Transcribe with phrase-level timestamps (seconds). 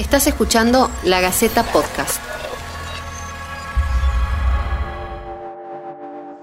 [0.00, 2.22] Estás escuchando La Gaceta Podcast.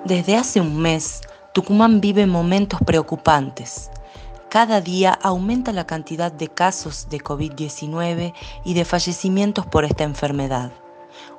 [0.06, 1.22] Desde hace un mes,
[1.56, 3.90] Tucumán vive momentos preocupantes.
[4.52, 10.72] Cada día aumenta la cantidad de casos de COVID-19 y de fallecimientos por esta enfermedad.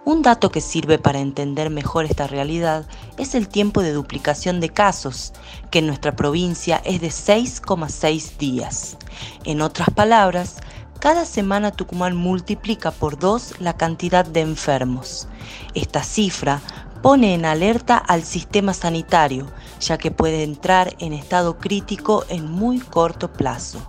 [0.04, 2.84] Un dato que sirve para entender mejor esta realidad
[3.16, 5.34] es el tiempo de duplicación de casos,
[5.70, 8.96] que en nuestra provincia es de 6,6 días.
[9.44, 10.56] En otras palabras,
[11.00, 15.28] cada semana Tucumán multiplica por dos la cantidad de enfermos.
[15.74, 16.60] Esta cifra
[17.02, 19.46] pone en alerta al sistema sanitario,
[19.80, 23.80] ya que puede entrar en estado crítico en muy corto plazo.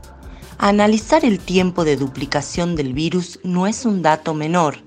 [0.59, 4.77] Analizar el tiempo de duplicación del virus no es un dato menor,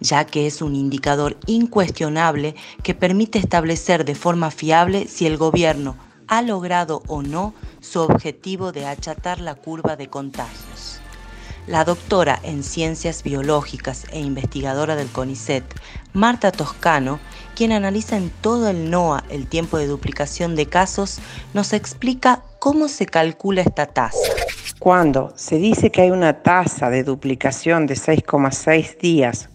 [0.00, 5.96] ya que es un indicador incuestionable que permite establecer de forma fiable si el gobierno
[6.26, 10.91] ha logrado o no su objetivo de achatar la curva de contagios.
[11.68, 15.62] La doctora en ciencias biológicas e investigadora del CONICET,
[16.12, 17.20] Marta Toscano,
[17.54, 21.20] quien analiza en todo el NOA el tiempo de duplicación de casos,
[21.54, 24.18] nos explica cómo se calcula esta tasa.
[24.80, 29.48] Cuando se dice que hay una tasa de duplicación de 6,6 días,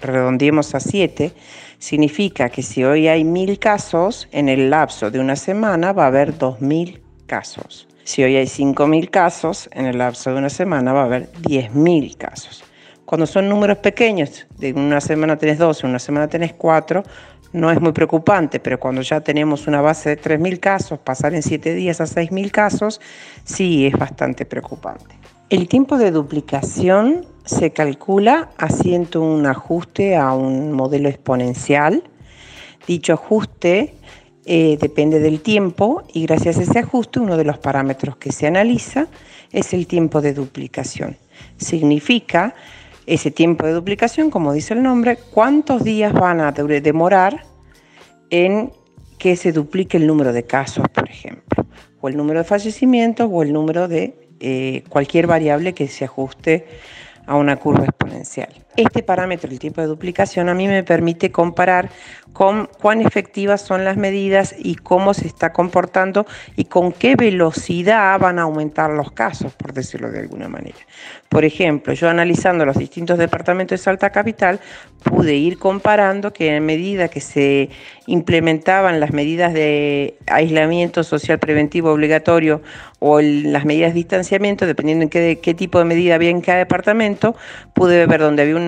[0.00, 1.34] redondeemos a 7,
[1.78, 6.06] significa que si hoy hay 1000 casos, en el lapso de una semana va a
[6.06, 7.89] haber 2000 casos.
[8.04, 12.16] Si hoy hay 5.000 casos, en el lapso de una semana va a haber 10.000
[12.16, 12.64] casos.
[13.04, 17.02] Cuando son números pequeños, de una semana tenés 12, una semana tenés 4,
[17.52, 21.42] no es muy preocupante, pero cuando ya tenemos una base de 3.000 casos, pasar en
[21.42, 23.00] 7 días a 6.000 casos,
[23.44, 25.16] sí es bastante preocupante.
[25.48, 32.04] El tiempo de duplicación se calcula haciendo un ajuste a un modelo exponencial.
[32.86, 33.94] Dicho ajuste
[34.46, 38.46] eh, depende del tiempo y gracias a ese ajuste uno de los parámetros que se
[38.46, 39.06] analiza
[39.52, 41.16] es el tiempo de duplicación.
[41.56, 42.54] Significa
[43.06, 47.44] ese tiempo de duplicación, como dice el nombre, cuántos días van a demorar
[48.30, 48.72] en
[49.18, 51.66] que se duplique el número de casos, por ejemplo,
[52.00, 56.66] o el número de fallecimientos o el número de eh, cualquier variable que se ajuste
[57.26, 58.48] a una curva exponencial.
[58.76, 61.90] Este parámetro, el tiempo de duplicación, a mí me permite comparar
[62.32, 66.24] con cuán efectivas son las medidas y cómo se está comportando
[66.56, 70.78] y con qué velocidad van a aumentar los casos, por decirlo de alguna manera.
[71.28, 74.60] Por ejemplo, yo analizando los distintos departamentos de Salta Capital,
[75.02, 77.70] pude ir comparando que a medida que se
[78.06, 82.62] implementaban las medidas de aislamiento social preventivo obligatorio
[82.98, 87.34] o las medidas de distanciamiento, dependiendo en qué, tipo de medida había en cada departamento,
[87.74, 88.59] pude ver donde había un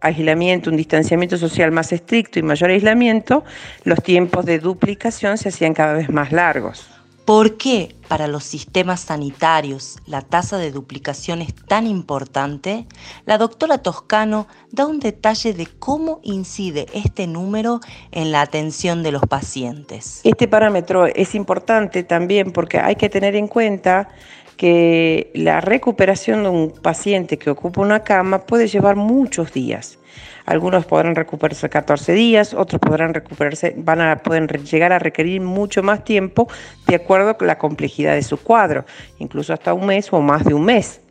[0.00, 3.44] aislamiento, un distanciamiento social más estricto y mayor aislamiento,
[3.84, 6.99] los tiempos de duplicación se hacían cada vez más largos.
[7.30, 12.86] ¿Por qué para los sistemas sanitarios la tasa de duplicación es tan importante?
[13.24, 17.78] La doctora Toscano da un detalle de cómo incide este número
[18.10, 20.22] en la atención de los pacientes.
[20.24, 24.08] Este parámetro es importante también porque hay que tener en cuenta
[24.56, 30.00] que la recuperación de un paciente que ocupa una cama puede llevar muchos días.
[30.50, 35.80] Algunos podrán recuperarse 14 días, otros podrán recuperarse, van a pueden llegar a requerir mucho
[35.84, 36.48] más tiempo
[36.88, 38.84] de acuerdo con la complejidad de su cuadro,
[39.20, 41.02] incluso hasta un mes o más de un mes.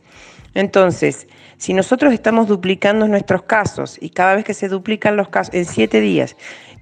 [0.56, 5.56] Entonces, si nosotros estamos duplicando nuestros casos y cada vez que se duplican los casos
[5.56, 6.36] en siete días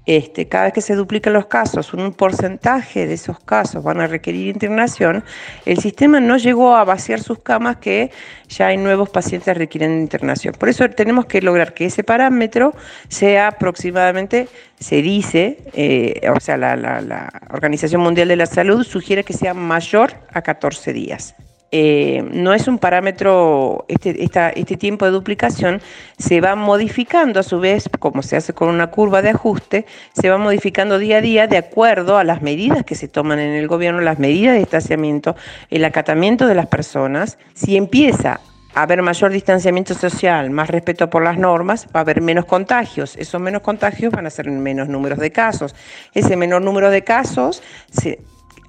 [0.08, 4.08] este, cada vez que se duplican los casos, un porcentaje de esos casos van a
[4.08, 5.26] requerir internación,
[5.66, 8.10] el sistema no llegó a vaciar sus camas que
[8.48, 10.56] ya hay nuevos pacientes requieren internación.
[10.58, 12.74] Por eso tenemos que lograr que ese parámetro
[13.10, 14.48] sea aproximadamente,
[14.80, 20.14] se dice, eh, o sea, la Organización Mundial de la Salud sugiere que sea mayor
[20.32, 21.36] a 14 días.
[21.72, 25.82] Eh, no es un parámetro, este, este tiempo de duplicación
[26.18, 30.30] se va modificando a su vez, como se hace con una curva de ajuste, se
[30.30, 33.68] va modificando día a día de acuerdo a las medidas que se toman en el
[33.68, 35.36] gobierno, las medidas de distanciamiento,
[35.70, 37.38] el acatamiento de las personas.
[37.54, 38.40] Si empieza
[38.74, 43.18] a haber mayor distanciamiento social, más respeto por las normas, va a haber menos contagios.
[43.18, 45.76] Esos menos contagios van a ser menos números de casos.
[46.14, 47.62] Ese menor número de casos
[47.92, 48.20] se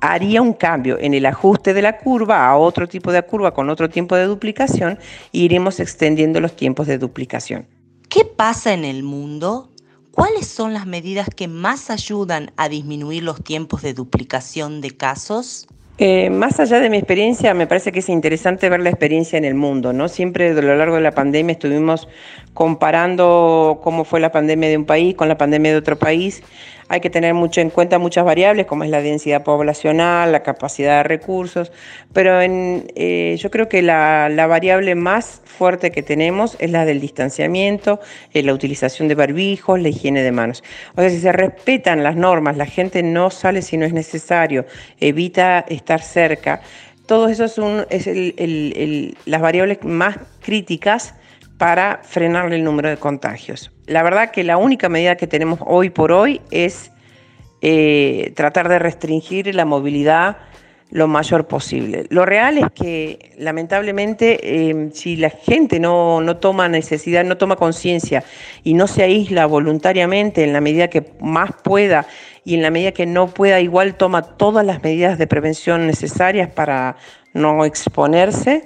[0.00, 3.71] haría un cambio en el ajuste de la curva a otro tipo de curva con
[3.71, 4.99] otro tiempo de duplicación
[5.33, 7.67] e iremos extendiendo los tiempos de duplicación.
[8.09, 9.71] ¿Qué pasa en el mundo?
[10.12, 15.69] ¿Cuáles son las medidas que más ayudan a disminuir los tiempos de duplicación de casos?
[16.00, 19.45] Eh, más allá de mi experiencia, me parece que es interesante ver la experiencia en
[19.45, 20.09] el mundo, ¿no?
[20.09, 22.06] Siempre a lo largo de la pandemia estuvimos
[22.58, 26.43] comparando cómo fue la pandemia de un país con la pandemia de otro país.
[26.88, 30.96] hay que tener mucho en cuenta muchas variables, como es la densidad poblacional, la capacidad
[30.96, 31.70] de recursos,
[32.12, 37.00] pero en, eh, yo creo que la, variable más fuerte que tenemos es la del
[37.00, 38.00] distanciamiento,
[38.34, 40.64] eh, la utilización de barbijos, la higiene de manos.
[40.96, 44.66] O sea, si se respetan las normas, la gente no sale si no es necesario,
[44.99, 46.61] evita estar cerca,
[47.06, 48.08] todo eso son es
[49.26, 51.14] las variables más críticas
[51.58, 53.72] para frenar el número de contagios.
[53.87, 56.93] La verdad que la única medida que tenemos hoy por hoy es
[57.60, 60.38] eh, tratar de restringir la movilidad
[60.90, 62.06] lo mayor posible.
[62.08, 64.38] Lo real es que lamentablemente
[64.70, 68.25] eh, si la gente no, no, toma necesidad, no toma conciencia
[68.64, 72.06] y no se aísla voluntariamente en la medida que más pueda
[72.44, 76.49] y en la medida que no pueda igual toma todas las medidas de prevención necesarias
[76.49, 76.96] para
[77.34, 78.64] no exponerse,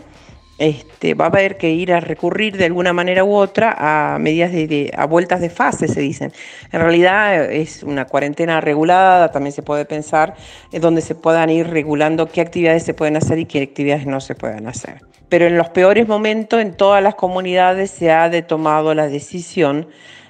[0.58, 4.52] este, va a haber que ir a recurrir de alguna manera u otra a medidas
[4.52, 6.32] de, a vueltas de fase, se dicen.
[6.70, 10.34] En realidad es una cuarentena regulada, también se puede pensar
[10.70, 14.20] en donde se puedan ir regulando qué actividades se pueden hacer y qué actividades no
[14.20, 15.00] se pueden hacer.
[15.28, 19.88] Pero en los peores momentos, en todas las comunidades se ha de tomado la decisión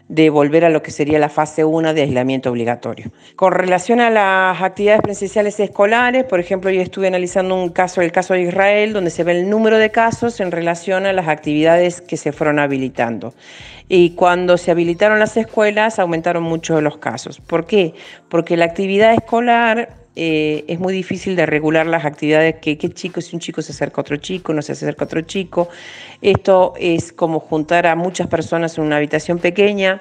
[0.08, 3.10] de volver a lo que sería la fase 1 de aislamiento obligatorio.
[3.36, 8.12] Con relación a las actividades presenciales escolares, por ejemplo, yo estuve analizando un caso, el
[8.12, 12.00] caso de Israel, donde se ve el número de casos en relación a las actividades
[12.00, 13.32] que se fueron habilitando.
[13.88, 17.40] Y cuando se habilitaron las escuelas, aumentaron mucho los casos.
[17.40, 17.94] ¿Por qué?
[18.28, 23.20] Porque la actividad escolar eh, es muy difícil de regular las actividades que, qué chico,
[23.20, 25.68] si un chico se acerca a otro chico, no se acerca a otro chico.
[26.20, 30.00] Esto es como juntar a muchas personas en una habitación pequeña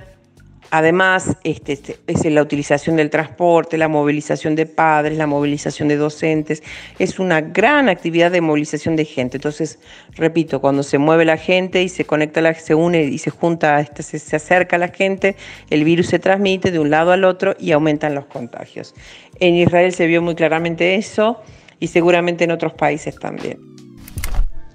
[0.73, 5.97] Además, este, este, es la utilización del transporte, la movilización de padres, la movilización de
[5.97, 6.63] docentes.
[6.97, 9.35] Es una gran actividad de movilización de gente.
[9.35, 9.79] Entonces,
[10.15, 14.01] repito, cuando se mueve la gente y se conecta, se une y se junta, este,
[14.01, 15.35] se, se acerca a la gente,
[15.69, 18.95] el virus se transmite de un lado al otro y aumentan los contagios.
[19.41, 21.41] En Israel se vio muy claramente eso
[21.81, 23.59] y seguramente en otros países también.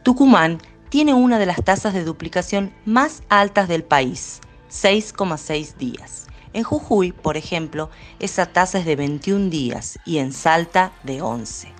[0.02, 0.58] Tucumán
[0.90, 6.26] tiene una de las tasas de duplicación más altas del país 6,6 días.
[6.52, 11.76] En Jujuy, por ejemplo, esa tasa es de 21 días y en Salta de 11.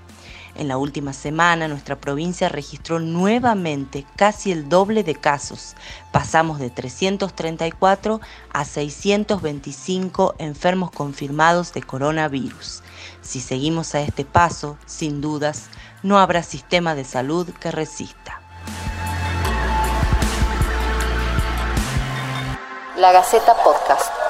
[0.59, 5.77] En la última semana nuestra provincia registró nuevamente casi el doble de casos.
[6.12, 8.21] Pasamos de 334
[8.53, 12.83] a 625 enfermos confirmados de coronavirus.
[13.21, 15.69] Si seguimos a este paso, sin dudas,
[16.03, 18.36] no habrá sistema de salud que resista.
[22.97, 24.25] La Gaceta Podcast.